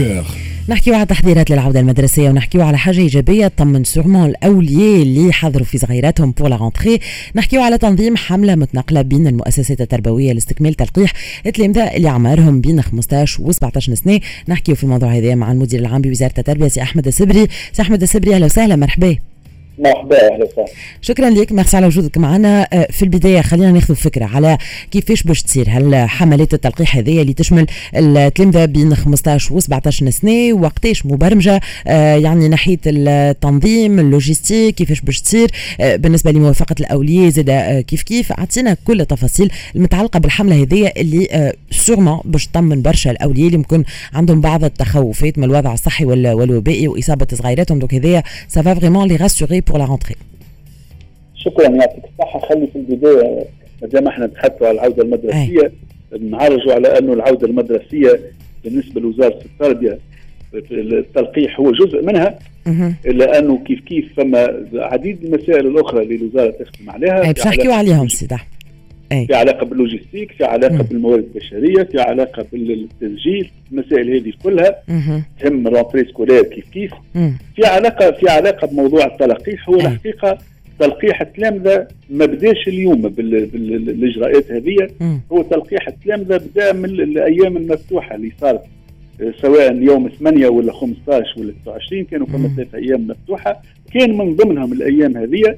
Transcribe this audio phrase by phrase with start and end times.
[0.00, 0.24] cœur
[0.68, 5.78] نحكيو على تحضيرات للعودة المدرسية ونحكيو على حاجة إيجابية تطمن sûrement الأولياء اللي حضروا في
[5.78, 6.98] صغيراتهم pour la rentrée
[7.34, 11.12] نحكيو على تنظيم حملة متنقلة بين المؤسسات التربوية لاستكمال تلقيح
[11.46, 14.20] التلامذة اللي عمرهم بين 15 و 17 سنة.
[14.48, 17.46] نحكيو في الموضوع هذا مع المدير العام بوزارة التربية سي أحمد السبري.
[17.72, 19.29] سي أحمد السبري أهلا وسهلا مرحبا.
[19.80, 20.48] مرحبا أهلا
[21.00, 22.68] شكرا لك ميرسي على وجودك معنا.
[22.72, 24.58] آه، في البداية خلينا ناخذ فكرة على
[24.90, 25.66] كيفاش باش تصير.
[25.68, 27.66] هل حملات التلقيح هذه اللي تشمل
[27.96, 35.00] التلامذه بين 15 و 17 سنة وقتاش مبرمجة؟ آه، يعني ناحية التنظيم ال logistique كيفاش
[35.00, 35.50] باش تصير؟
[35.80, 42.20] آه، بالنسبة لموافقة الأولياء زاد كيف كيف؟ أعطينا كل التفاصيل المتعلقة بالحملة هذه اللي sûrement
[42.24, 43.84] باش تطمن برشا الأولياء اللي ممكن
[44.14, 47.78] عندهم بعض التخوفات من الوضع الصحي والوبائي وإصابة صغيراتهم.
[47.78, 50.16] donc هذايا ça va vraiment les rassurer pour la rentrée.
[51.34, 53.44] شكرا يعطيك الصحه خلي في البداية
[53.82, 55.72] ما دام إحنا نتحدثوا على العودة المدرسية
[56.20, 58.20] نعرجوا على أنه العودة المدرسية
[58.64, 59.98] بالنسبة لوزارة التربية
[60.70, 62.38] التلقيح هو جزء منها
[63.06, 67.32] إلا أنه كيف كيف فما عديد المسائل الأخرى اللي الوزاره تخدم عليها.
[67.32, 68.36] باش نحكيو عليهم سيدي
[69.10, 70.82] في علاقة بال logistique في علاقة مم.
[70.82, 74.76] بالموارد البشرية في علاقة بالتسجيل المسائل هذه كلها
[75.40, 76.92] تهم rentrée scolaire كيف كيف.
[77.14, 77.32] مم.
[77.56, 80.38] في علاقة في علاقة بموضوع التلقيح هو الحقيقة
[80.78, 84.76] تلقيح التلامذة ما بداش اليوم بالإجراءات هذه.
[85.32, 88.60] هو تلقيح التلامذة بدأ من الأيام المفتوحة اللي صارت
[89.42, 93.62] سواء يوم 8 ولا 15 ولا 29 كانوا فما ثلاث أيام مفتوحة.
[93.94, 95.56] كان من ضمنهم الأيام هذه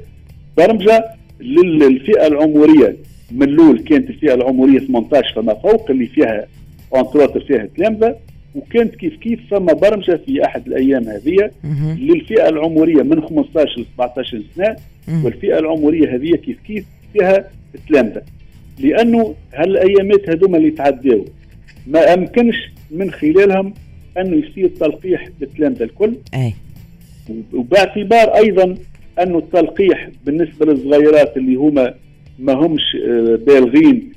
[0.56, 1.05] برمجة
[1.41, 2.97] للفئة العمرية.
[3.34, 6.47] من الأول كانت الفئه العمرية 18 فما فوق اللي فيها
[6.94, 8.16] اونتروتر فيها تلامذة
[8.55, 11.50] وكانت كيف كيف فما برمجة في أحد الأيام هذه
[11.98, 14.77] للفئة العمرية من 15 ل 17 سنة
[15.25, 17.44] والفئة العمرية هذه كيف كيف فيها
[17.88, 18.22] تلامذة.
[18.78, 21.25] لأنه هالأيامات هذوما اللي تعداو
[21.86, 22.56] ما أمكنش
[22.91, 23.75] من خلالهم
[24.19, 26.15] انه يصير تلقيح بالتلامذة الكل.
[26.34, 26.54] أي.
[27.53, 28.76] وباعتبار أيضا
[29.22, 31.94] أنه التلقيح بالنسبة للصغيرات اللي هما
[32.42, 34.12] ما همش آه، بالغين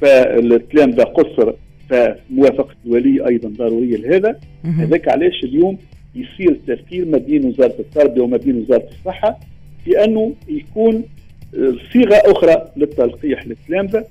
[0.00, 1.52] فالكلام ده قصر
[1.90, 4.40] فموافقة الولي أيضا ضرورية لهذا.
[4.64, 5.78] هذاك علاش اليوم
[6.14, 9.40] يصير التفكير ما بين وزارة التربيه وما بين وزارة الصحة
[9.84, 11.04] في أنه يكون
[11.54, 14.04] آه، صيغة أخرى للتلقيح للتلامذه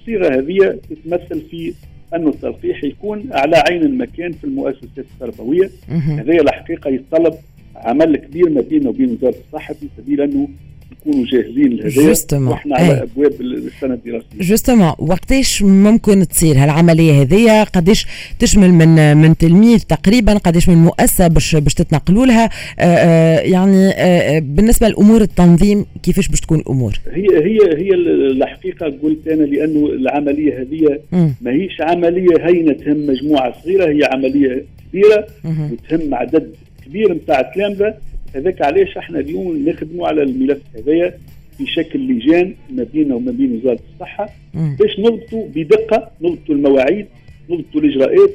[0.00, 1.74] الصيغة هذه تتمثل في
[2.14, 5.70] أن التلقيح يكون على عين المكان في المؤسسات التربوية.
[6.18, 7.34] هذه الحقيقة يتطلب
[7.76, 10.48] عمل كبير ما بيننا وبين وزارة الصحة في سبيل أنه
[10.92, 13.02] نكونوا جاهزين لهذا وإحنا على إيه.
[13.02, 14.26] أبواب السنة الدراسية.
[14.40, 18.06] جوستومون وقتاش ممكن تصير؟ هالعمليه هذه قداش
[18.38, 22.50] تشمل من من تلميذ تقريبا؟ قداش من مؤسسة باش باش تتنقلوا لها آه،
[22.80, 29.28] آه، يعني آه، بالنسبة لأمور التنظيم كيفاش باش تكون الأمور؟ هي هي هي الحقيقة قلت
[29.28, 30.98] أنا لأنه العملية هذه
[31.40, 36.54] ما هيش عملية هينة تهم مجموعة صغيرة هي عملية كبيرة وتهم عدد
[36.86, 37.94] كبير نتاع تلامذه
[38.34, 41.14] هذاك علاش إحنا اليوم نخدموا على الملف هذايا
[41.58, 47.06] في شكل لجان ما بيننا وما بين وزارة الصحة باش نضبطوا بدقة نضبطوا المواعيد
[47.50, 48.30] نضبطوا الإجراءات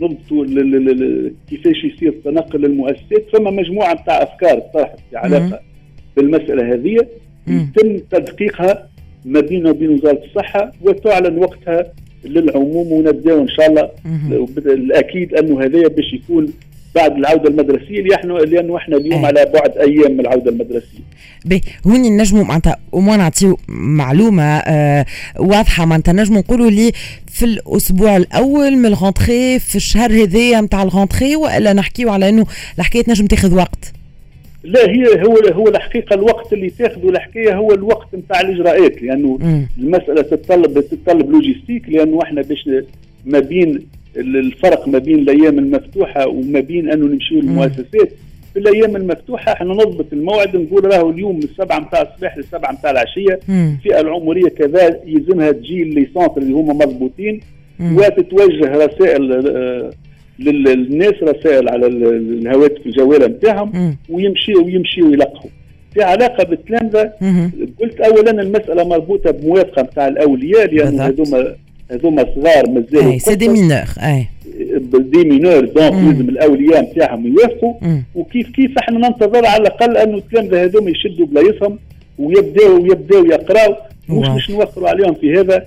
[0.00, 0.46] نضبطوا
[1.50, 5.60] كيفاش يصير التنقل للمؤسسات فما مجموعة نتاع أفكار طرحت في علاقة
[6.16, 6.96] بالمسألة هذه.
[7.48, 8.88] يتم تدقيقها
[9.24, 11.92] ما بيننا وبين وزارة الصحة وتعلن وقتها
[12.24, 13.90] للعموم ونبداو إن شاء الله.
[14.58, 16.46] الأكيد أنه هذايا باش يكون
[16.94, 19.26] بعد العودة المدرسية لأنه لأنه إحنا اليوم أه.
[19.26, 21.00] على بعد أيام من العودة المدرسية.
[21.44, 25.06] باهي هوني نجموا معناتها وما نعطيو معلومة آه
[25.38, 26.92] واضحة معناتها نجموا نقولوا اللي
[27.26, 32.28] في الأسبوع الأول من ال rentrée في الشهر هذايا نتاع ال rentrée وإلا نحكيو على
[32.28, 32.46] إنه
[32.78, 33.92] الحكاية نجم تاخذ وقت؟
[34.64, 39.66] لا هي هو هو الحقيقة الوقت اللي تاخذه الحكاية هو الوقت نتاع الإجراءات لأنه م.
[39.78, 42.70] المسألة تتطلب تتطلب logistique لأنه إحنا باش
[43.24, 48.12] ما بين الفرق ما بين الأيام المفتوحة وما بين أنه نمشي للمؤسسات
[48.52, 52.90] في الأيام المفتوحة إحنا نضبط الموعد نقول راهو اليوم من السبعة نتاع الصباح للسبعة نتاع
[52.90, 53.40] العشية.
[53.48, 57.40] الفئة العمرية كذا يلزمها تجي les centres اللي هما مضبوطين.
[57.96, 59.90] وتتوجه رسائل آه،
[60.38, 65.50] للناس رسائل على الهواتف الجوالة نتاعهم ويمشيوا ويمشيوا يلقحوا.
[65.94, 67.12] في علاقة بالتلامذة
[67.80, 71.54] قلت اولا المسألة مربوطة بموافقة نتاع الأولياء لأنه هذوما
[71.90, 74.26] هذوما صغار مازالوا c'est des mineurs أي.
[74.92, 77.74] des mineurs donc لازم الأولياء نتاعهم يوافقوا.
[78.14, 81.78] وكيف كيف إحنا ننتظر على الأقل أنه التلامذه هذوما يشدوا بلايصهم
[82.18, 83.74] ويبداوا يبداوا يقراوا
[84.08, 85.66] مش مش نوفروا عليهم في هذا.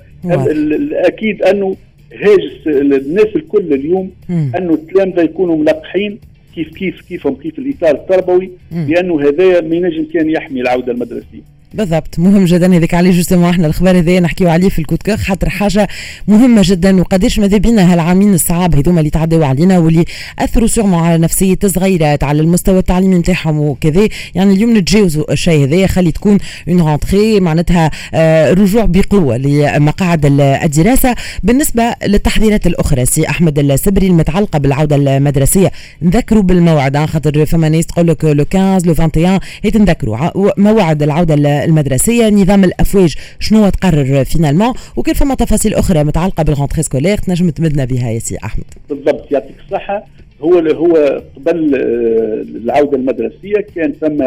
[0.94, 1.76] أكيد أنه
[2.14, 6.20] هاجس الناس الكل اليوم أنه التلامذه يكونوا ملقحين.
[6.56, 8.52] كيف كيف كيفهم كيف الإطار التربوي.
[8.88, 11.53] لأنه هذايا ما ينجم كان يحمي العودة المدرسية.
[11.74, 12.20] بالضبط.
[12.20, 15.18] مهم جدا هذاك عليه justement إحنا الخبر هذايا نحكيو عليه في ال coup de cœur
[15.18, 15.88] خاطر حاجة
[16.28, 20.06] مهمة جدا وقداش ماذا بينا هالعامين الصعاب هذوما اللي تعداو علينا واللي
[20.40, 24.08] أثروا sûrement على نفسية الصغيرات على المستوى التعليمي نتاعهم وكذا.
[24.36, 26.38] يعني اليوم نتجاوزوا الشيء هذايا خلي تكون
[26.70, 31.16] une rentrée معناتها آه، رجوع بقوة لمقاعد الدراسة.
[31.44, 35.72] بالنسبة للتحضيرات الأخرى سي أحمد السبري المتعلقة بالعودة المدرسية.
[36.02, 40.18] نذكروا بالموعد خاطر فما ناس تقول لك le 15 le 21 هيك نذكروا
[40.58, 46.84] موعد العودة المدرسية نظام الأفواج شنو تقرر finalement وكيف فما تفاصيل أخرى متعلقة بال rentrée
[46.84, 48.66] scolaire تنجم تمدنا بها يا سي أحمد.
[48.90, 50.04] بالضبط يعطيك الصحة.
[50.42, 54.24] هو هو قبل آه، العودة المدرسية كان ثم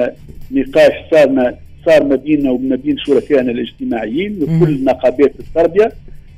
[0.51, 1.55] نقاش صار ما
[1.87, 5.93] صار ما بيننا وما بين شركائنا الاجتماعيين لكل نقابات التربية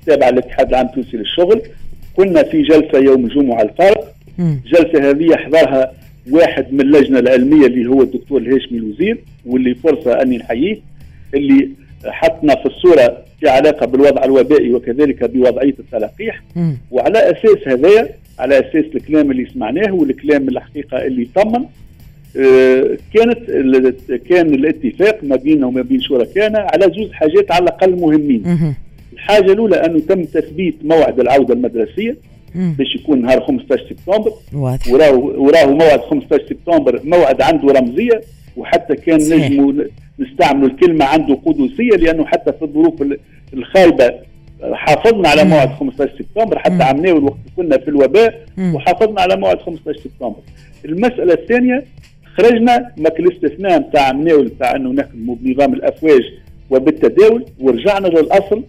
[0.07, 1.63] تابعة للاتحاد العام التونسي للشغل.
[2.17, 5.93] كنا في جلسة يوم الجمعه الفارق الجلسة هذه حضرها
[6.31, 10.81] واحد من اللجنة العلمية اللي هو الدكتور الهاشمي الوزير واللي فرصة أني نحييه
[11.35, 11.69] اللي
[12.05, 16.43] حطنا في الصورة في علاقة بالوضع الوبائي وكذلك بوضعية التلقيح.
[16.91, 18.09] وعلى أساس هذايا
[18.39, 21.65] على أساس الكلام اللي سمعناه والكلام الحقيقة اللي طمن
[22.37, 23.51] آه، كانت
[24.31, 28.43] كان الاتفاق ما بيننا وما بين شركائنا على زوج حاجات على الأقل مهمين.
[29.13, 32.17] الحاجة الأولى أنه تم تثبيت موعد العودة المدرسية.
[32.55, 34.33] باش يكون نهار 15 سبتمبر.
[34.53, 34.89] واضح.
[34.93, 38.21] وراه وراه موعد 15 سبتمبر موعد عنده رمزية
[38.57, 39.73] وحتى كان نجموا
[40.19, 42.95] نستعملوا الكلمة عنده قدسيه لأنه حتى في الظروف
[43.55, 44.15] الخايبة
[44.73, 49.99] حافظنا على موعد 15 سبتمبر حتى عملناه الوقت كنا في الوباء وحافظنا على موعد 15
[50.01, 50.41] سبتمبر.
[50.85, 51.85] المسألة الثانية
[52.37, 56.23] خرجنا ما الاستثناء نتاع عملناه نتاع أنه نخدموا بنظام الأفواج
[56.71, 58.63] وبالتداول ورجعنا للأصل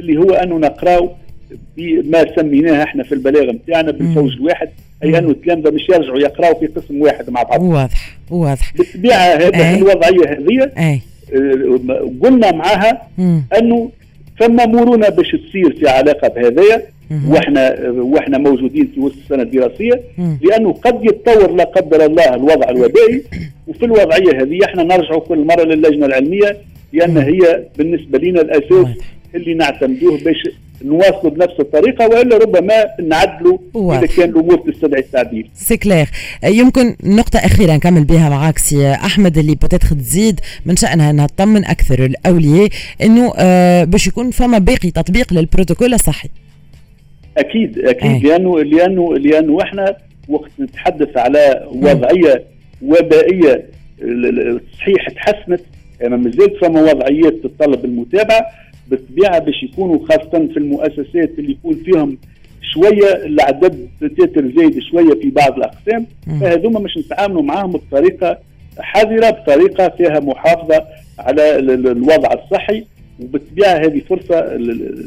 [0.00, 1.10] اللي هو أنه نقراو
[1.76, 4.68] بما سميناه إحنا في البلاغه نتاعنا بالفوج الواحد.
[5.04, 7.62] اي انه التلامذه مش يرجعوا يقراوا في قسم واحد مع بعض.
[7.62, 8.72] واضح واضح.
[8.78, 11.00] بالطبيعة هذا الوضعيه هذه آه،
[12.22, 13.08] قلنا معها
[13.58, 13.90] أنه
[14.40, 16.82] فما مرونة باش تصير في علاقة بهذايا
[17.28, 20.00] وإحنا وإحنا موجودين في وسط السنة الدراسية.
[20.42, 23.22] لأنه قد يتطور لا قدر الله الوضع الوبائي
[23.66, 26.56] وفي الوضعية هذه إحنا نرجعوا كل مرة للجنة العلمية
[26.92, 28.96] لأن هي بالنسبة لنا الأساس
[29.34, 30.48] اللي نعتمدوه باش
[30.84, 35.48] نواصلوا بنفس الطريقة وإلا ربما نعدلوا إذا كان الأمور تستدعي التعديل.
[35.54, 36.08] c'est clair
[36.44, 41.64] يمكن نقطة أخيرة نكمل بها معك سي أحمد اللي peut-être تزيد من شأنها إنها تطمن
[41.64, 42.68] أكثر الأولياء
[43.02, 46.28] إنه آه باش يكون فما باقي تطبيق للبروتوكول الصحي.
[47.38, 48.18] أكيد أكيد أي.
[48.20, 49.96] لأنه لأنه لأنه إحنا
[50.28, 52.44] وقت نتحدث على وضعيه
[52.82, 53.64] وبائيه
[54.78, 55.60] صحيح تحسنت
[56.02, 58.46] ما مازالت فما وضعيات تتطلب المتابعة
[58.90, 62.18] بالطبيعه باش يكونوا خاصة في المؤسسات اللي يكون فيهم
[62.74, 66.06] شوية العدد تتر زايد شوية في بعض الأقسام.
[66.40, 68.38] فهذوما مش نتعاملوا معاهم بطريقة
[68.78, 70.84] حذرة بطريقة فيها محافظة
[71.18, 72.84] على الوضع الصحي.
[73.20, 74.56] وبالطبيعة هذه فرصة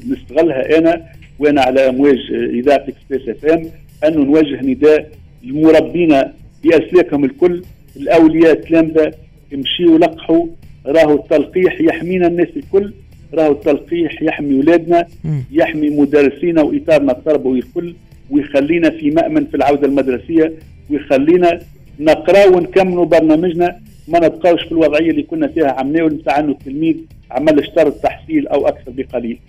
[0.10, 1.02] نستغلها أنا
[1.40, 3.66] وأنا على أمواج إذاعة Express FM
[4.08, 5.10] انه نوجه نداء
[5.44, 6.22] للمربين
[6.64, 7.64] بأسلاكهم الكل
[7.96, 9.12] الأولياء التلامذة
[9.52, 10.46] يمشيوا لقحوا
[10.86, 12.94] راهو التلقيح يحمينا الناس الكل
[13.34, 15.08] راهو التلقيح يحمي اولادنا
[15.52, 17.96] يحمي مدرسينا وإطارنا التربوي الكل
[18.30, 20.54] ويخلينا في مأمن في العودة المدرسية
[20.90, 21.60] ويخلينا
[22.00, 26.96] نقرا ونكملوا برنامجنا ما نبقاوش في الوضعية اللي كنا فيها عملناه نتاع أنه التلميذ
[27.32, 29.40] عمل شطر تحصيل أو أكثر بقليل.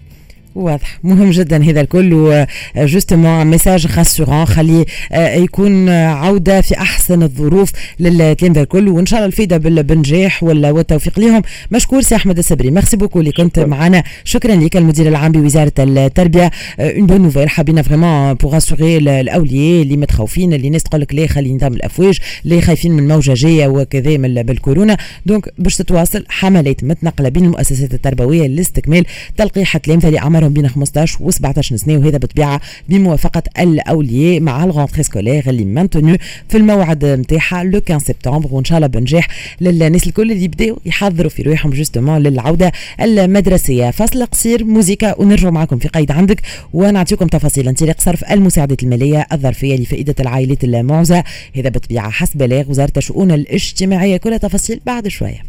[0.55, 0.99] واضح.
[1.03, 2.47] مهم جدا هذا الكل
[2.77, 7.71] justement message rassurant خلي آه، يكون عودة في أحسن الظروف
[8.01, 12.71] للتلامذه الكل وإن شاء الله الفيده بالنجاح والتوفيق لهم مشكور سي أحمد السبري.
[12.71, 14.03] merci beaucoup اللي كنت معنا.
[14.25, 16.51] شكرا لك المدير العام بوزارة التربية.
[16.81, 21.27] une bonne nouvelle حابين vraiment pour rassurer الأولياء اللي متخوفين اللي الناس تقول لك لا
[21.27, 24.97] خلي نظام الأفواج اللي خايفين من موجة جاية وكذا من بالكورونا.
[25.27, 29.05] donc باش تتواصل حملات متنقلة بين المؤسسات التربوية لاستكمال
[29.37, 34.73] تلقيح التلامذه لأعمار عمرهم بين 15 و 17 سنة وهذا بالطبيعه بموافقة الأولياء مع la
[34.73, 36.17] rentrée scolaire اللي maintenue
[36.49, 38.49] في الموعد نتاعها le 15 سبتمبر.
[38.51, 39.29] وإن شاء الله بنجاح
[39.61, 43.91] للناس الكل اللي يبداو يحضروا في رواحهم justement للعودة المدرسية.
[43.91, 46.41] فاصل قصير موزيكا ونرجع معكم في قيد عندك
[46.73, 47.69] ونعطيكم تفاصيل.
[47.69, 51.25] انطلاق صرف المساعدات المالية الظرفية لفائدة العائلات المعوزه
[51.57, 54.17] هذا بالطبيعه حسب بلاغ وزارة الشؤون الاجتماعية.
[54.17, 55.45] كل تفاصيل بعد شوية.